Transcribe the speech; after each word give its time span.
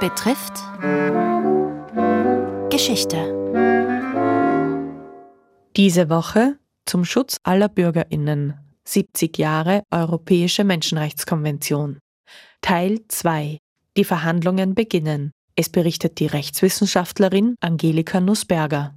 betrifft 0.00 0.54
Geschichte. 2.70 3.18
Diese 5.76 6.08
Woche 6.08 6.58
zum 6.86 7.04
Schutz 7.04 7.36
aller 7.42 7.68
Bürgerinnen 7.68 8.54
70 8.84 9.36
Jahre 9.36 9.82
Europäische 9.90 10.64
Menschenrechtskonvention. 10.64 11.98
Teil 12.62 13.00
2. 13.08 13.58
Die 13.98 14.04
Verhandlungen 14.04 14.74
beginnen. 14.74 15.32
Es 15.54 15.68
berichtet 15.68 16.18
die 16.18 16.26
Rechtswissenschaftlerin 16.26 17.56
Angelika 17.60 18.20
Nussberger. 18.20 18.94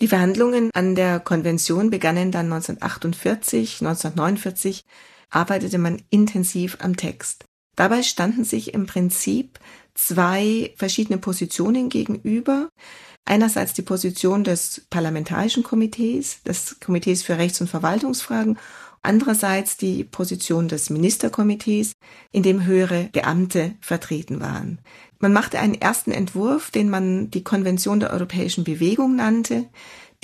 Die 0.00 0.08
Verhandlungen 0.08 0.70
an 0.74 0.94
der 0.94 1.18
Konvention 1.18 1.90
begannen 1.90 2.30
dann 2.30 2.52
1948, 2.52 3.80
1949 3.80 4.84
arbeitete 5.30 5.78
man 5.78 6.02
intensiv 6.10 6.76
am 6.80 6.96
Text. 6.96 7.45
Dabei 7.76 8.02
standen 8.02 8.44
sich 8.44 8.74
im 8.74 8.86
Prinzip 8.86 9.60
zwei 9.94 10.72
verschiedene 10.76 11.18
Positionen 11.18 11.88
gegenüber. 11.88 12.68
Einerseits 13.24 13.72
die 13.72 13.82
Position 13.82 14.44
des 14.44 14.86
Parlamentarischen 14.88 15.62
Komitees, 15.62 16.42
des 16.42 16.80
Komitees 16.80 17.22
für 17.22 17.38
Rechts- 17.38 17.60
und 17.60 17.68
Verwaltungsfragen, 17.68 18.58
andererseits 19.02 19.76
die 19.76 20.04
Position 20.04 20.68
des 20.68 20.90
Ministerkomitees, 20.90 21.92
in 22.32 22.42
dem 22.42 22.64
höhere 22.64 23.08
Beamte 23.12 23.74
vertreten 23.80 24.40
waren. 24.40 24.80
Man 25.18 25.32
machte 25.32 25.58
einen 25.58 25.74
ersten 25.74 26.12
Entwurf, 26.12 26.70
den 26.70 26.90
man 26.90 27.30
die 27.30 27.42
Konvention 27.42 28.00
der 28.00 28.10
Europäischen 28.10 28.64
Bewegung 28.64 29.16
nannte. 29.16 29.66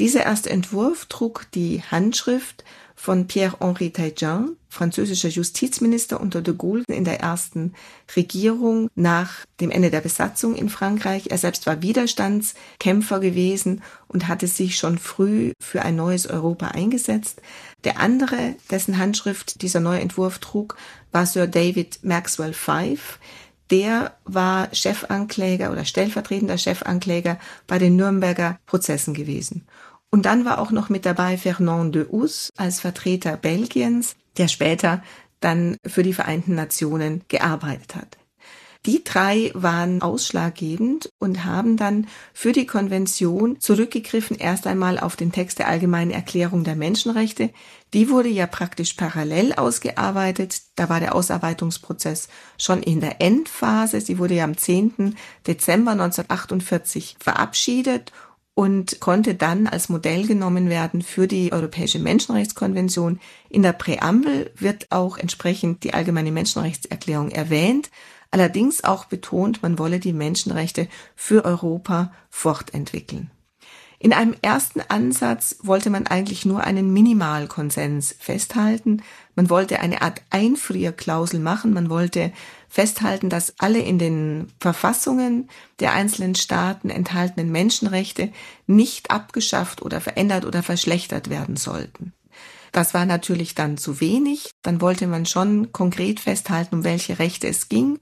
Dieser 0.03 0.25
erste 0.25 0.51
Entwurf 0.51 1.07
trug 1.07 1.47
die 1.55 1.81
Handschrift 1.81 2.65
von 2.97 3.29
Pierre-Henri 3.29 3.91
Taitjean, 3.91 4.57
französischer 4.69 5.29
Justizminister 5.29 6.21
unter 6.21 6.43
de 6.43 6.57
Gaulle 6.57 6.83
in 6.89 7.05
der 7.05 7.21
ersten 7.21 7.75
Regierung 8.17 8.91
nach 8.97 9.47
dem 9.61 9.71
Ende 9.71 9.93
der 9.93 10.01
Besatzung 10.01 10.57
in 10.57 10.71
Frankreich. 10.71 11.29
Er 11.31 11.39
selbst 11.39 11.69
war 11.69 11.83
Widerstandskämpfer 11.83 13.21
gewesen 13.21 13.81
und 14.09 14.27
hatte 14.27 14.49
sich 14.49 14.77
schon 14.77 14.99
früh 14.99 15.53
für 15.61 15.83
ein 15.83 15.95
neues 15.95 16.27
Europa 16.27 16.67
eingesetzt. 16.67 17.41
Der 17.85 18.01
andere, 18.01 18.57
dessen 18.73 18.99
Handschrift 18.99 19.63
dieser 19.63 19.79
neue 19.79 20.01
Entwurf 20.01 20.41
trug, 20.41 20.75
war 21.13 21.27
Sir 21.27 21.47
David 21.47 22.01
Maxwell 22.03 22.55
Fife. 22.55 23.21
Der 23.71 24.17
war 24.25 24.69
Chefankläger 24.75 25.71
oder 25.71 25.85
stellvertretender 25.85 26.59
Chefankläger 26.59 27.39
bei 27.69 27.79
den 27.79 27.95
Nürnberger 27.95 28.59
Prozessen 28.67 29.15
gewesen. 29.15 29.65
Und 30.15 30.27
dann 30.27 30.45
war 30.45 30.59
auch 30.59 30.71
noch 30.71 30.91
mit 30.91 31.07
dabei 31.07 31.39
Fernand 31.39 31.95
de 31.95 32.07
Hus 32.07 32.51
als 32.57 32.81
Vertreter 32.81 33.39
Belgiens, 33.39 34.15
der 34.37 34.49
später 34.49 35.03
dann 35.41 35.79
für 35.87 36.03
die 36.03 36.13
Vereinten 36.13 36.55
Nationen 36.55 37.23
gearbeitet 37.29 37.97
hat. 37.97 38.19
Die 38.85 39.05
drei 39.05 39.53
waren 39.55 40.03
ausschlaggebend 40.03 41.09
und 41.19 41.45
haben 41.45 41.77
dann 41.77 42.09
für 42.35 42.53
die 42.53 42.67
Konvention 42.67 43.61
zurückgegriffen 43.61 44.37
erst 44.37 44.67
einmal 44.67 44.99
auf 44.99 45.15
den 45.15 45.33
Text 45.33 45.61
der 45.61 45.69
Allgemeinen 45.69 46.11
Erklärung 46.11 46.65
der 46.65 46.75
Menschenrechte. 46.75 47.51
Die 47.95 48.11
wurde 48.11 48.29
ja 48.29 48.47
praktisch 48.47 48.95
parallel 48.95 49.55
ausgearbeitet. 49.55 50.61
Da 50.75 50.89
war 50.89 50.99
der 50.99 51.15
Ausarbeitungsprozess 51.15 52.29
schon 52.59 52.83
in 52.83 53.01
der 53.01 53.23
Endphase. 53.23 54.01
Sie 54.01 54.19
wurde 54.19 54.35
ja 54.35 54.45
am 54.45 54.57
10. 54.57 55.17
Dezember 55.47 55.93
1948 55.93 57.17
verabschiedet 57.21 58.13
und 58.55 59.01
konnte 59.01 59.35
dann 59.35 59.67
als 59.67 59.89
Modell 59.89 60.27
genommen 60.27 60.69
werden 60.69 61.03
für 61.03 61.27
die 61.27 61.53
Europäische 61.53 61.99
Menschenrechtskonvention. 61.99 63.19
In 63.49 63.63
der 63.63 63.73
Präambel 63.73 64.51
wird 64.57 64.87
auch 64.91 65.17
entsprechend 65.17 65.85
die 65.85 65.95
allgemeine 65.95 66.33
Menschenrechtserklärung 66.33 67.31
erwähnt, 67.31 67.91
allerdings 68.31 68.85
auch 68.85 69.07
betont, 69.07 69.63
man 69.63 69.79
wolle 69.79 70.01
die 70.01 70.13
Menschenrechte 70.13 70.89
für 71.17 71.45
Europa 71.45 72.13
fortentwickeln. 72.29 73.31
In 74.03 74.13
einem 74.13 74.35
ersten 74.43 74.81
Ansatz 74.81 75.59
wollte 75.63 75.89
man 75.89 76.09
eigentlich 76.09 76.45
nur 76.45 76.65
einen 76.65 76.93
Minimalkonsens 76.93 78.17
festhalten. 78.19 79.01
Man 79.37 79.49
wollte 79.49 79.79
eine 79.79 80.03
Art 80.03 80.23
Einfrierklausel 80.31 81.39
machen. 81.39 81.73
Man 81.73 81.89
wollte 81.89 82.33
festhalten, 82.69 83.29
dass 83.29 83.55
alle 83.61 83.79
in 83.79 84.01
den 84.01 84.49
Verfassungen 84.59 85.49
der 85.79 85.93
einzelnen 85.93 86.35
Staaten 86.35 86.91
enthaltenen 86.91 87.53
Menschenrechte 87.53 88.33
nicht 88.67 89.13
abgeschafft 89.13 89.83
oder 89.83 90.01
verändert 90.01 90.47
oder 90.47 90.65
verschlechtert 90.65 91.31
werden 91.31 91.57
sollten. 91.57 92.13
Das 92.73 92.95
war 92.95 93.07
natürlich 93.07 93.55
dann 93.55 93.79
zu 93.79 94.01
wenig. 94.01 94.51
Dann 94.63 94.81
wollte 94.81 95.07
man 95.07 95.27
schon 95.27 95.71
konkret 95.71 96.19
festhalten, 96.19 96.75
um 96.75 96.83
welche 96.83 97.21
Rechte 97.21 97.47
es 97.47 97.69
ging. 97.69 98.01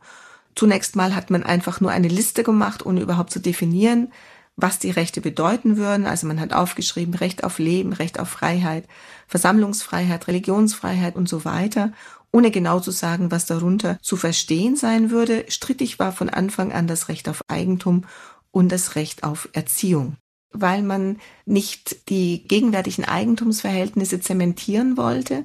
Zunächst 0.55 0.97
mal 0.97 1.15
hat 1.15 1.29
man 1.29 1.43
einfach 1.43 1.83
nur 1.83 1.91
eine 1.91 2.09
Liste 2.09 2.43
gemacht, 2.43 2.87
ohne 2.87 3.03
überhaupt 3.03 3.33
zu 3.33 3.39
definieren, 3.39 4.11
was 4.57 4.79
die 4.79 4.91
Rechte 4.91 5.21
bedeuten 5.21 5.77
würden. 5.77 6.07
Also 6.07 6.27
man 6.27 6.41
hat 6.41 6.53
aufgeschrieben 6.53 7.15
Recht 7.15 7.45
auf 7.45 7.59
Leben, 7.59 7.93
Recht 7.93 8.21
auf 8.21 8.29
Freiheit, 8.29 8.87
Versammlungsfreiheit, 9.27 10.29
Religionsfreiheit 10.29 11.17
und 11.17 11.29
so 11.29 11.45
weiter, 11.45 11.93
ohne 12.33 12.51
genau 12.51 12.81
zu 12.81 12.91
sagen, 12.91 13.31
was 13.31 13.47
darunter 13.47 13.99
zu 14.03 14.17
verstehen 14.17 14.77
sein 14.77 15.11
würde. 15.11 15.45
Strittig 15.49 15.99
war 15.99 16.13
von 16.13 16.29
Anfang 16.29 16.73
an 16.73 16.87
das 16.87 17.09
Recht 17.09 17.29
auf 17.29 17.43
Eigentum 17.49 18.05
und 18.51 18.71
das 18.71 18.95
Recht 18.95 19.25
auf 19.25 19.49
Erziehung 19.53 20.17
weil 20.53 20.83
man 20.83 21.19
nicht 21.47 22.09
die 22.09 22.47
gegenwärtigen 22.47 23.05
Eigentumsverhältnisse 23.05 24.21
zementieren 24.21 24.97
wollte. 24.97 25.45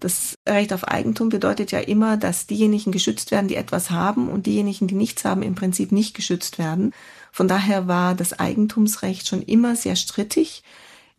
Das 0.00 0.34
Recht 0.46 0.72
auf 0.72 0.84
Eigentum 0.84 1.30
bedeutet 1.30 1.72
ja 1.72 1.78
immer, 1.78 2.16
dass 2.16 2.46
diejenigen 2.46 2.92
geschützt 2.92 3.30
werden, 3.30 3.48
die 3.48 3.56
etwas 3.56 3.90
haben 3.90 4.28
und 4.28 4.46
diejenigen, 4.46 4.86
die 4.88 4.94
nichts 4.94 5.24
haben, 5.24 5.42
im 5.42 5.54
Prinzip 5.54 5.90
nicht 5.90 6.14
geschützt 6.14 6.58
werden. 6.58 6.92
Von 7.32 7.48
daher 7.48 7.88
war 7.88 8.14
das 8.14 8.38
Eigentumsrecht 8.38 9.26
schon 9.26 9.42
immer 9.42 9.74
sehr 9.74 9.96
strittig. 9.96 10.62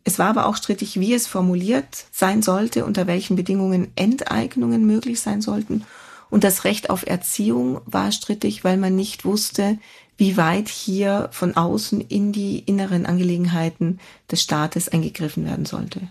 Es 0.04 0.18
war 0.18 0.28
aber 0.28 0.46
auch 0.46 0.56
strittig, 0.56 1.00
wie 1.00 1.12
es 1.12 1.26
formuliert 1.26 2.06
sein 2.12 2.40
sollte, 2.42 2.84
unter 2.84 3.06
welchen 3.06 3.36
Bedingungen 3.36 3.88
Enteignungen 3.96 4.86
möglich 4.86 5.20
sein 5.20 5.42
sollten. 5.42 5.84
Und 6.30 6.44
das 6.44 6.64
Recht 6.64 6.90
auf 6.90 7.06
Erziehung 7.06 7.80
war 7.84 8.12
strittig, 8.12 8.62
weil 8.62 8.76
man 8.76 8.94
nicht 8.94 9.24
wusste, 9.24 9.78
wie 10.16 10.36
weit 10.36 10.68
hier 10.68 11.28
von 11.32 11.56
außen 11.56 12.00
in 12.00 12.32
die 12.32 12.58
inneren 12.60 13.06
Angelegenheiten 13.06 13.98
des 14.30 14.42
Staates 14.42 14.88
eingegriffen 14.88 15.44
werden 15.44 15.64
sollte. 15.64 16.08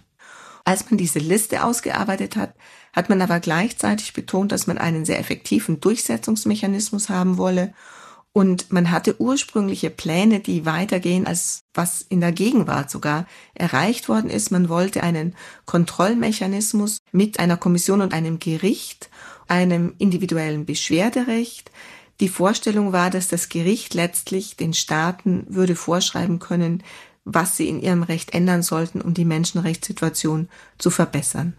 Als 0.68 0.92
man 0.92 0.98
diese 0.98 1.20
Liste 1.20 1.64
ausgearbeitet 1.64 2.36
hat, 2.36 2.54
hat 2.92 3.08
man 3.08 3.22
aber 3.22 3.40
gleichzeitig 3.40 4.12
betont, 4.12 4.52
dass 4.52 4.68
man 4.68 4.78
einen 4.78 5.06
sehr 5.06 5.18
effektiven 5.18 5.80
Durchsetzungsmechanismus 5.80 7.08
haben 7.08 7.38
wolle 7.38 7.74
und 8.34 8.70
man 8.70 8.92
hatte 8.92 9.22
ursprüngliche 9.22 9.90
Pläne, 9.90 10.42
die 10.42 10.66
weitergehen, 10.66 11.26
als 11.26 11.62
was 11.74 12.02
in 12.02 12.20
der 12.20 12.34
Gegenwart 12.34 12.92
sogar 12.92 13.28
erreicht 13.54 14.10
worden 14.10 14.30
ist. 14.30 14.52
Man 14.52 14.68
wollte 14.68 15.04
einen 15.04 15.38
Kontrollmechanismus 15.64 16.98
mit 17.14 17.40
einer 17.40 17.56
Kommission 17.56 18.02
und 18.02 18.14
einem 18.14 18.38
Gericht, 18.38 19.10
einem 19.48 19.96
individuellen 20.00 20.66
Beschwerderecht. 20.66 21.72
Die 22.20 22.28
Vorstellung 22.28 22.92
war, 22.92 23.10
dass 23.10 23.30
das 23.30 23.48
Gericht 23.48 23.94
letztlich 23.94 24.58
den 24.58 24.74
Staaten 24.74 25.46
würde 25.48 25.78
vorschreiben 25.78 26.40
können, 26.40 26.84
was 27.28 27.58
sie 27.58 27.68
in 27.68 27.82
ihrem 27.82 28.04
Recht 28.04 28.34
ändern 28.34 28.64
sollten, 28.64 29.02
um 29.02 29.14
die 29.14 29.26
Menschenrechtssituation 29.26 30.48
zu 30.78 30.90
verbessern. 30.90 31.58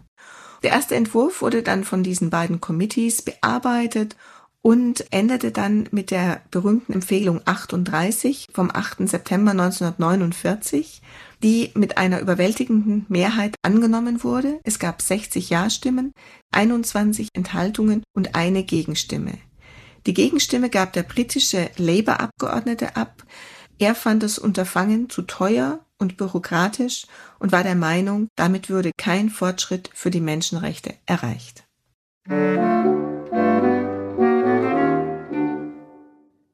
Der 0.63 0.71
erste 0.71 0.95
Entwurf 0.95 1.41
wurde 1.41 1.63
dann 1.63 1.83
von 1.83 2.03
diesen 2.03 2.29
beiden 2.29 2.59
Committees 2.59 3.21
bearbeitet 3.21 4.17
und 4.61 5.05
endete 5.11 5.51
dann 5.51 5.87
mit 5.91 6.11
der 6.11 6.41
berühmten 6.51 6.91
Empfehlung 6.91 7.39
38 7.45 8.47
vom 8.51 8.69
8. 8.73 9.07
September 9.07 9.51
1949, 9.51 11.01
die 11.41 11.71
mit 11.75 11.97
einer 11.97 12.19
überwältigenden 12.19 13.05
Mehrheit 13.07 13.55
angenommen 13.61 14.23
wurde. 14.23 14.59
Es 14.63 14.79
gab 14.79 15.01
60 15.01 15.49
Ja-Stimmen, 15.49 16.11
21 16.51 17.29
Enthaltungen 17.33 18.03
und 18.13 18.35
eine 18.35 18.63
Gegenstimme. 18.63 19.37
Die 20.05 20.13
Gegenstimme 20.13 20.69
gab 20.69 20.93
der 20.93 21.03
britische 21.03 21.69
Labour-Abgeordnete 21.77 22.95
ab. 22.95 23.23
Er 23.81 23.95
fand 23.95 24.23
das 24.23 24.37
Unterfangen 24.37 25.09
zu 25.09 25.21
teuer 25.21 25.79
und 25.97 26.17
bürokratisch 26.17 27.07
und 27.39 27.53
war 27.53 27.63
der 27.63 27.75
Meinung, 27.75 28.27
damit 28.35 28.69
würde 28.69 28.91
kein 28.97 29.29
Fortschritt 29.29 29.89
für 29.93 30.11
die 30.11 30.19
Menschenrechte 30.19 30.95
erreicht. 31.05 31.63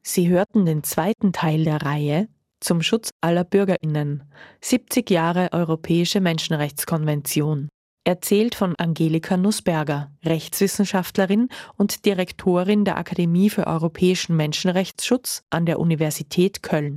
Sie 0.02 0.28
hörten 0.28 0.64
den 0.66 0.84
zweiten 0.84 1.32
Teil 1.32 1.64
der 1.64 1.82
Reihe 1.82 2.28
zum 2.60 2.80
Schutz 2.80 3.10
aller 3.20 3.44
Bürgerinnen 3.44 4.22
70 4.60 5.10
Jahre 5.10 5.48
Europäische 5.52 6.20
Menschenrechtskonvention. 6.20 7.68
Erzählt 8.04 8.54
von 8.54 8.76
Angelika 8.78 9.36
Nussberger, 9.36 10.12
Rechtswissenschaftlerin 10.24 11.48
und 11.76 12.04
Direktorin 12.04 12.84
der 12.84 12.98
Akademie 12.98 13.50
für 13.50 13.66
europäischen 13.66 14.36
Menschenrechtsschutz 14.36 15.42
an 15.50 15.66
der 15.66 15.80
Universität 15.80 16.62
Köln. 16.62 16.94